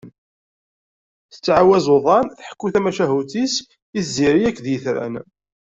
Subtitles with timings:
[1.31, 3.53] Tettɛawaz uḍan tḥekku tamacahut-is
[3.97, 5.15] i tziri akked yitran.